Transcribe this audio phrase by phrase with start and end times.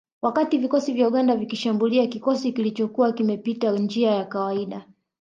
[0.21, 4.85] Wakati vikosi vya Uganda vikikishambulia kikosi kilichokuwa kimepita njia ya kawaida